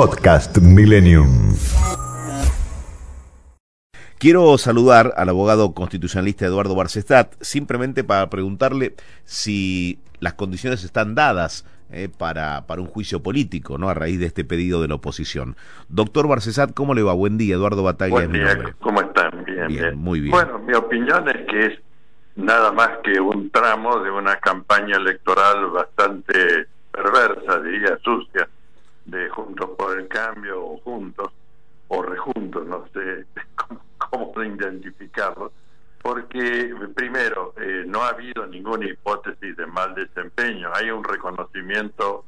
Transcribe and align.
Podcast 0.00 0.56
Millennium. 0.62 1.54
Quiero 4.18 4.56
saludar 4.56 5.12
al 5.14 5.28
abogado 5.28 5.74
constitucionalista 5.74 6.46
Eduardo 6.46 6.74
Barcestat, 6.74 7.34
simplemente 7.42 8.02
para 8.02 8.30
preguntarle 8.30 8.94
si 9.24 10.00
las 10.18 10.32
condiciones 10.32 10.84
están 10.84 11.14
dadas 11.14 11.66
eh, 11.90 12.08
para, 12.08 12.66
para 12.66 12.80
un 12.80 12.86
juicio 12.86 13.22
político, 13.22 13.76
¿no? 13.76 13.90
A 13.90 13.94
raíz 13.94 14.18
de 14.18 14.24
este 14.24 14.42
pedido 14.42 14.80
de 14.80 14.88
la 14.88 14.94
oposición. 14.94 15.54
Doctor 15.90 16.28
Barcesat, 16.28 16.72
¿cómo 16.72 16.94
le 16.94 17.02
va? 17.02 17.12
Buen 17.12 17.36
día, 17.36 17.56
Eduardo 17.56 17.82
Batalla 17.82 18.10
Buen 18.10 18.32
día, 18.32 18.56
¿cómo 18.80 19.02
están? 19.02 19.44
Bien, 19.44 19.66
bien, 19.68 19.98
muy 19.98 20.20
bien. 20.20 20.30
Bueno, 20.30 20.60
mi 20.60 20.72
opinión 20.72 21.28
es 21.28 21.46
que 21.46 21.66
es 21.66 21.78
nada 22.36 22.72
más 22.72 22.88
que 23.04 23.20
un 23.20 23.50
tramo 23.50 23.98
de 23.98 24.10
una 24.10 24.36
campaña 24.36 24.96
electoral 24.96 25.66
bastante 25.72 26.68
perversa, 26.90 27.60
diría 27.60 27.98
Juntos 28.02 28.29
por 29.80 29.98
el 29.98 30.08
Cambio 30.08 30.62
o 30.62 30.76
Juntos, 30.80 31.32
o 31.88 32.02
Rejuntos, 32.02 32.66
no 32.66 32.86
sé 32.92 33.24
cómo 33.56 33.80
cómo 34.30 34.44
identificarlo, 34.44 35.52
porque 36.02 36.74
primero, 36.94 37.54
eh, 37.56 37.84
no 37.86 38.02
ha 38.02 38.08
habido 38.08 38.46
ninguna 38.46 38.86
hipótesis 38.86 39.56
de 39.56 39.66
mal 39.66 39.94
desempeño, 39.94 40.70
hay 40.74 40.90
un 40.90 41.02
reconocimiento 41.02 42.26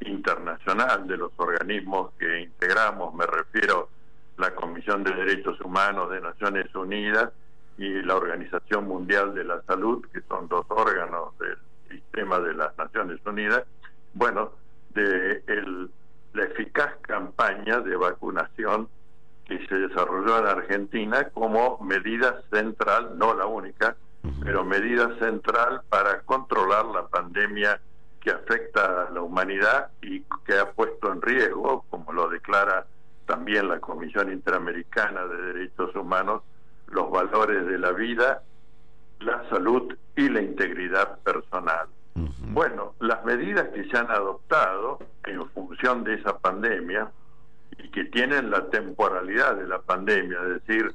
internacional 0.00 1.06
de 1.06 1.18
los 1.18 1.32
organismos 1.36 2.12
que 2.18 2.40
integramos, 2.40 3.14
me 3.14 3.26
refiero 3.26 3.90
a 4.38 4.40
la 4.40 4.54
Comisión 4.54 5.04
de 5.04 5.12
Derechos 5.12 5.60
Humanos 5.60 6.10
de 6.10 6.22
Naciones 6.22 6.74
Unidas 6.74 7.32
y 7.76 8.00
la 8.00 8.16
Organización 8.16 8.88
Mundial 8.88 9.34
de 9.34 9.44
la 9.44 9.60
Salud, 9.64 10.06
que 10.10 10.22
son 10.22 10.48
dos 10.48 10.64
órganos 10.70 11.36
del 11.38 11.58
sistema 11.90 12.40
de 12.40 12.54
las 12.54 12.76
Naciones 12.78 13.20
Unidas, 13.26 13.64
bueno, 14.14 14.52
de 14.94 15.42
el, 15.48 15.90
la 16.34 16.44
eficaz 16.44 16.92
campaña 17.02 17.80
de 17.80 17.96
vacunación 17.96 18.88
que 19.46 19.66
se 19.66 19.74
desarrolló 19.76 20.38
en 20.38 20.46
Argentina 20.46 21.28
como 21.30 21.78
medida 21.78 22.42
central, 22.50 23.16
no 23.18 23.34
la 23.34 23.46
única, 23.46 23.96
pero 24.42 24.64
medida 24.64 25.16
central 25.18 25.82
para 25.88 26.20
controlar 26.22 26.86
la 26.86 27.06
pandemia 27.06 27.80
que 28.20 28.30
afecta 28.30 29.06
a 29.06 29.10
la 29.10 29.20
humanidad 29.20 29.90
y 30.00 30.22
que 30.46 30.58
ha 30.58 30.70
puesto 30.72 31.12
en 31.12 31.20
riesgo, 31.20 31.84
como 31.90 32.12
lo 32.12 32.28
declara 32.28 32.86
también 33.26 33.68
la 33.68 33.80
Comisión 33.80 34.32
Interamericana 34.32 35.26
de 35.26 35.52
Derechos 35.52 35.94
Humanos, 35.94 36.42
los 36.88 37.10
valores 37.10 37.66
de 37.66 37.78
la 37.78 37.92
vida, 37.92 38.42
la 39.20 39.46
salud 39.50 39.94
y 40.16 40.28
la 40.30 40.40
integridad 40.40 41.18
personal. 41.18 41.86
Bueno, 42.14 42.94
las 43.00 43.24
medidas 43.24 43.68
que 43.70 43.84
se 43.84 43.96
han 43.96 44.10
adoptado 44.10 44.43
de 45.92 46.14
esa 46.14 46.38
pandemia, 46.38 47.10
y 47.78 47.90
que 47.90 48.04
tienen 48.04 48.50
la 48.50 48.70
temporalidad 48.70 49.56
de 49.56 49.66
la 49.66 49.82
pandemia, 49.82 50.38
es 50.42 50.66
decir, 50.66 50.94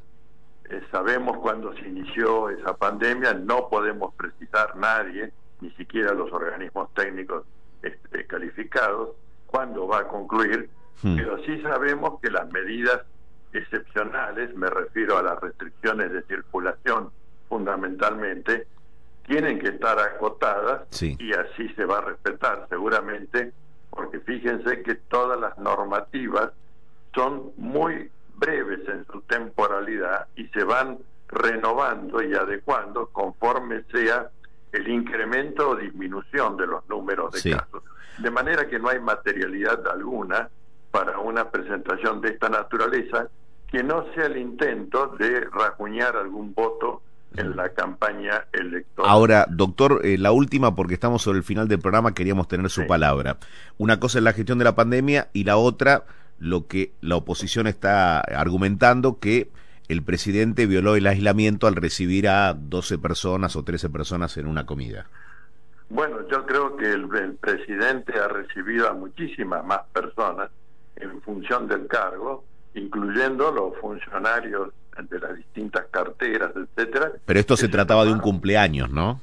eh, 0.69 0.81
sabemos 0.91 1.37
cuándo 1.37 1.75
se 1.75 1.87
inició 1.87 2.49
esa 2.49 2.75
pandemia, 2.75 3.33
no 3.33 3.69
podemos 3.69 4.15
precisar 4.15 4.75
nadie, 4.77 5.31
ni 5.61 5.69
siquiera 5.71 6.13
los 6.13 6.31
organismos 6.31 6.91
técnicos 6.95 7.45
este, 7.83 8.25
calificados, 8.25 9.09
cuándo 9.45 9.87
va 9.87 9.99
a 9.99 10.07
concluir, 10.07 10.69
hmm. 11.03 11.15
pero 11.17 11.37
sí 11.43 11.61
sabemos 11.61 12.19
que 12.19 12.31
las 12.31 12.51
medidas 12.51 13.01
excepcionales, 13.53 14.55
me 14.55 14.69
refiero 14.69 15.17
a 15.17 15.23
las 15.23 15.39
restricciones 15.39 16.11
de 16.11 16.23
circulación 16.23 17.11
fundamentalmente, 17.47 18.65
tienen 19.27 19.59
que 19.59 19.69
estar 19.69 19.99
acotadas 19.99 20.87
y 21.01 21.33
así 21.33 21.69
se 21.75 21.85
va 21.85 21.99
a 21.99 22.01
respetar 22.01 22.65
seguramente, 22.67 23.53
porque 23.89 24.19
fíjense 24.19 24.81
que 24.83 24.95
todas 24.95 25.39
las 25.39 25.57
normativas 25.57 26.51
son 27.13 27.51
muy 27.57 28.09
breves 28.35 28.87
en 28.87 29.05
su 29.07 29.21
temporalidad 29.21 30.27
y 30.35 30.47
se 30.47 30.63
van 30.63 30.99
renovando 31.27 32.21
y 32.21 32.33
adecuando 32.33 33.07
conforme 33.07 33.83
sea 33.91 34.29
el 34.71 34.87
incremento 34.87 35.69
o 35.69 35.75
disminución 35.75 36.57
de 36.57 36.67
los 36.67 36.87
números 36.87 37.31
de 37.31 37.51
casos. 37.51 37.83
De 38.17 38.31
manera 38.31 38.67
que 38.67 38.79
no 38.79 38.89
hay 38.89 38.99
materialidad 38.99 39.87
alguna 39.87 40.49
para 40.91 41.19
una 41.19 41.49
presentación 41.49 42.21
de 42.21 42.29
esta 42.29 42.49
naturaleza 42.49 43.27
que 43.67 43.83
no 43.83 44.05
sea 44.13 44.25
el 44.25 44.37
intento 44.37 45.07
de 45.19 45.41
rajuñar 45.41 46.17
algún 46.17 46.53
voto 46.53 47.01
en 47.35 47.55
la 47.55 47.69
campaña 47.69 48.45
electoral. 48.51 49.11
Ahora, 49.11 49.45
doctor, 49.49 50.01
eh, 50.03 50.17
la 50.17 50.31
última, 50.31 50.75
porque 50.75 50.95
estamos 50.95 51.21
sobre 51.21 51.37
el 51.37 51.43
final 51.43 51.67
del 51.67 51.79
programa, 51.79 52.13
queríamos 52.13 52.47
tener 52.47 52.69
su 52.69 52.87
palabra. 52.87 53.37
Una 53.77 53.99
cosa 53.99 54.17
es 54.17 54.23
la 54.23 54.33
gestión 54.33 54.57
de 54.57 54.65
la 54.65 54.75
pandemia 54.75 55.29
y 55.33 55.43
la 55.43 55.57
otra 55.57 56.05
lo 56.39 56.67
que 56.67 56.93
la 57.01 57.17
oposición 57.17 57.67
está 57.67 58.21
argumentando 58.21 59.19
que 59.19 59.49
el 59.89 60.03
presidente 60.03 60.67
violó 60.67 60.95
el 60.95 61.07
aislamiento 61.07 61.67
al 61.67 61.75
recibir 61.75 62.29
a 62.29 62.53
12 62.53 62.99
personas 62.99 63.55
o 63.55 63.63
13 63.63 63.89
personas 63.89 64.37
en 64.37 64.47
una 64.47 64.65
comida. 64.65 65.07
Bueno, 65.89 66.17
yo 66.29 66.45
creo 66.45 66.77
que 66.77 66.91
el, 66.91 67.07
presidente 67.41 68.13
ha 68.19 68.27
recibido 68.27 68.87
a 68.87 68.93
muchísimas 68.93 69.65
más 69.65 69.81
personas 69.91 70.51
en 70.95 71.19
función 71.21 71.67
del 71.67 71.87
cargo, 71.87 72.43
incluyendo 72.75 73.51
los 73.51 73.75
funcionarios 73.77 74.69
de 75.07 75.19
las 75.19 75.35
distintas 75.35 75.85
carteras, 75.91 76.51
etcétera. 76.55 77.11
Pero 77.25 77.39
esto 77.39 77.55
se 77.55 77.67
trataba 77.67 78.05
de 78.05 78.11
un 78.11 78.19
cumpleaños, 78.19 78.89
¿no? 78.89 79.21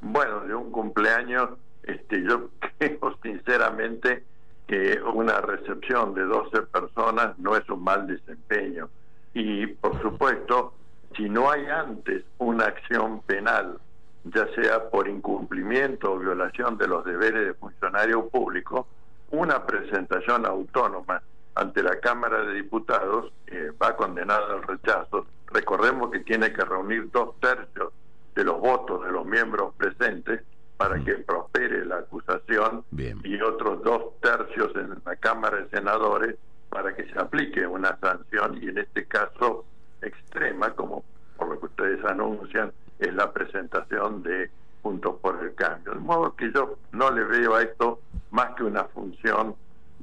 Bueno, 0.00 0.40
de 0.40 0.54
un 0.54 0.70
cumpleaños, 0.70 1.50
este, 1.82 2.22
yo 2.22 2.50
creo 2.78 3.18
sinceramente 3.22 4.24
que 4.66 5.00
una 5.14 5.40
recepción 5.40 6.14
de 6.14 6.24
12 6.24 6.62
personas 6.62 7.38
no 7.38 7.56
es 7.56 7.68
un 7.68 7.82
mal 7.82 8.06
desempeño. 8.06 8.88
Y, 9.32 9.66
por 9.66 10.00
supuesto, 10.02 10.74
si 11.16 11.28
no 11.28 11.50
hay 11.50 11.66
antes 11.66 12.24
una 12.38 12.66
acción 12.66 13.20
penal, 13.22 13.78
ya 14.24 14.46
sea 14.54 14.90
por 14.90 15.08
incumplimiento 15.08 16.12
o 16.12 16.18
violación 16.18 16.76
de 16.78 16.88
los 16.88 17.04
deberes 17.04 17.46
de 17.46 17.54
funcionario 17.54 18.28
público, 18.28 18.88
una 19.30 19.64
presentación 19.64 20.46
autónoma 20.46 21.22
ante 21.56 21.82
la 21.82 21.98
Cámara 22.00 22.42
de 22.42 22.54
Diputados 22.54 23.32
eh, 23.46 23.72
va 23.82 23.96
condenada 23.96 24.54
al 24.54 24.62
rechazo. 24.62 25.26
Recordemos 25.48 26.10
que 26.10 26.20
tiene 26.20 26.52
que 26.52 26.64
reunir 26.64 27.10
dos 27.10 27.40
tercios 27.40 27.92
de 28.34 28.44
los 28.44 28.60
votos 28.60 29.04
de 29.04 29.10
los 29.10 29.24
miembros 29.24 29.74
presentes 29.74 30.42
para 30.76 31.02
que 31.02 31.14
prospere 31.14 31.86
la 31.86 31.98
acusación 31.98 32.84
y 33.24 33.40
otros 33.40 33.82
dos 33.82 34.20
tercios 34.20 34.70
en 34.76 35.00
la 35.06 35.16
Cámara 35.16 35.56
de 35.56 35.70
Senadores 35.70 36.36
para 36.68 36.94
que 36.94 37.06
se 37.10 37.18
aplique 37.18 37.66
una 37.66 37.96
sanción 38.00 38.62
y 38.62 38.68
en 38.68 38.78
este 38.78 39.06
caso 39.06 39.64
extrema, 40.02 40.74
como 40.74 41.04
por 41.38 41.48
lo 41.48 41.58
que 41.58 41.66
ustedes 41.66 42.04
anuncian, 42.04 42.70
es 42.98 43.14
la 43.14 43.32
presentación 43.32 44.22
de 44.22 44.50
Juntos 44.82 45.16
por 45.22 45.42
el 45.42 45.54
Cambio. 45.54 45.94
De 45.94 46.00
modo 46.00 46.36
que 46.36 46.52
yo 46.52 46.76
no 46.92 47.10
le 47.10 47.24
veo 47.24 47.54
a 47.54 47.62
esto 47.62 48.00
más 48.30 48.54
que 48.56 48.64
una 48.64 48.84
función 48.84 49.56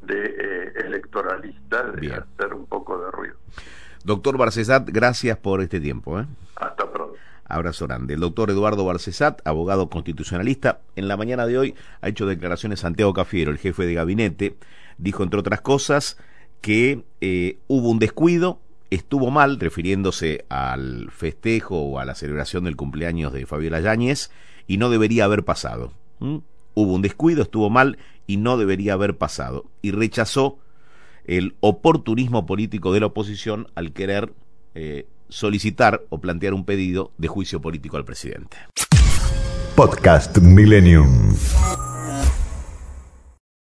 de 0.06 0.26
eh, 0.26 0.74
electoralista, 0.86 1.84
de 1.92 2.14
hacer 2.14 2.54
un 2.54 2.66
poco 2.66 2.98
de 2.98 3.12
ruido. 3.12 3.36
Doctor 4.04 4.38
Barcesat, 4.38 4.90
gracias 4.90 5.38
por 5.38 5.62
este 5.62 5.80
tiempo. 5.80 6.20
¿eh? 6.20 6.26
Hasta 6.56 6.92
pronto. 6.92 7.16
Abrazo 7.46 7.88
grande. 7.88 8.16
El 8.16 8.20
doctor 8.20 8.50
Eduardo 8.50 8.86
Barcesat, 8.86 9.46
abogado 9.46 9.90
constitucionalista, 9.90 10.80
en 10.96 11.08
la 11.08 11.18
mañana 11.18 11.46
de 11.46 11.58
hoy 11.58 11.76
ha 12.02 12.10
hecho 12.10 12.26
declaraciones 12.26 12.82
Santiago 12.82 13.14
Cafiero, 13.14 13.52
el 13.52 13.58
jefe 13.58 13.86
de 13.86 13.94
gabinete, 13.94 14.58
dijo 14.98 15.24
entre 15.24 15.40
otras 15.40 15.62
cosas 15.62 16.18
que 16.62 17.04
eh, 17.22 17.58
hubo 17.68 17.90
un 17.90 18.00
descuido, 18.00 18.60
estuvo 18.90 19.30
mal, 19.30 19.60
refiriéndose 19.60 20.46
al 20.50 21.12
festejo 21.12 21.82
o 21.82 22.00
a 22.00 22.06
la 22.06 22.16
celebración 22.16 22.64
del 22.64 22.76
cumpleaños 22.76 23.34
de 23.34 23.46
Fabiola 23.46 23.82
Yáñez, 23.82 24.32
y 24.66 24.78
no 24.78 24.90
debería 24.90 25.26
haber 25.26 25.44
pasado. 25.44 25.92
Hubo 26.76 26.94
un 26.94 27.02
descuido, 27.02 27.44
estuvo 27.44 27.70
mal 27.70 27.98
y 28.28 28.38
no 28.38 28.58
debería 28.58 28.94
haber 28.94 29.18
pasado. 29.18 29.66
Y 29.82 29.92
rechazó 29.92 30.60
el 31.26 31.56
oportunismo 31.60 32.46
político 32.46 32.94
de 32.94 33.00
la 33.00 33.08
oposición 33.08 33.68
al 33.76 33.94
querer 33.94 34.34
eh, 34.76 35.08
solicitar 35.30 36.04
o 36.10 36.20
plantear 36.20 36.54
un 36.54 36.66
pedido 36.66 37.12
de 37.18 37.28
juicio 37.28 37.62
político 37.62 37.98
al 37.98 38.06
presidente. 38.06 38.58
Podcast 39.76 40.38
Millennium. 40.38 41.36